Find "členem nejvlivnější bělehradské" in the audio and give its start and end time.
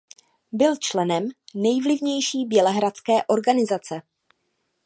0.75-3.23